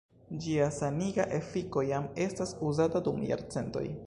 [0.45, 3.91] Ĝia saniga efiko jam estas uzata dum jarcentoj.